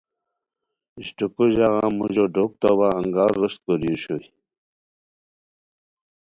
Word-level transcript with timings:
اشٹوکو 0.99 1.43
ژاغا 1.55 1.85
موژا 1.97 2.25
ڈوک 2.33 2.51
تاوا 2.61 2.87
انگار 2.99 3.31
روشت 3.37 3.59
کوری 3.63 3.89
اوشوئے 3.93 4.27